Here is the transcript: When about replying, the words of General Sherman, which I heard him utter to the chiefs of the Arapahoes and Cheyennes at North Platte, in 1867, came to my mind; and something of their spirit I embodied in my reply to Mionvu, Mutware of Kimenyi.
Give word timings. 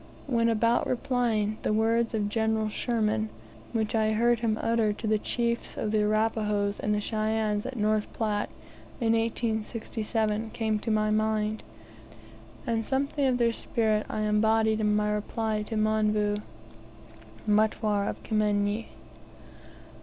When 0.25 0.49
about 0.49 0.87
replying, 0.87 1.59
the 1.61 1.71
words 1.73 2.15
of 2.15 2.27
General 2.27 2.69
Sherman, 2.69 3.29
which 3.71 3.93
I 3.93 4.13
heard 4.13 4.39
him 4.39 4.57
utter 4.59 4.93
to 4.93 5.05
the 5.05 5.19
chiefs 5.19 5.77
of 5.77 5.91
the 5.91 5.99
Arapahoes 6.01 6.79
and 6.79 6.95
Cheyennes 7.03 7.67
at 7.67 7.75
North 7.77 8.11
Platte, 8.11 8.49
in 8.99 9.13
1867, 9.13 10.49
came 10.55 10.79
to 10.79 10.89
my 10.89 11.11
mind; 11.11 11.61
and 12.65 12.83
something 12.83 13.27
of 13.27 13.37
their 13.37 13.53
spirit 13.53 14.07
I 14.09 14.21
embodied 14.21 14.79
in 14.79 14.95
my 14.95 15.11
reply 15.11 15.61
to 15.67 15.77
Mionvu, 15.77 16.39
Mutware 17.47 18.09
of 18.09 18.23
Kimenyi. 18.23 18.87